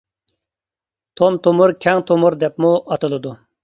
توم 1.21 1.37
تومۇر 1.45 1.77
كەڭ 1.87 2.05
تومۇر 2.11 2.43
دەپمۇ 2.47 2.77
ئاتىلىدۇ. 2.83 3.41